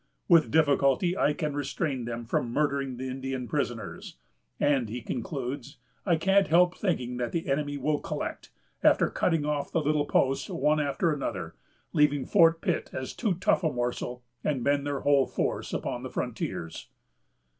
[0.27, 4.17] With difficulty I can restrain them from murdering the Indian prisoners."
[4.59, 5.77] And he concludes:
[6.07, 8.49] "I can't help thinking that the enemy will collect,
[8.81, 11.53] after cutting off the little posts one after another,
[11.93, 16.09] leaving Fort Pitt as too tough a morsel, and bend their whole force upon the
[16.09, 16.87] frontiers."